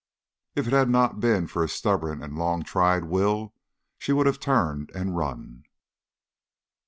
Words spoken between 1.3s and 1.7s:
for a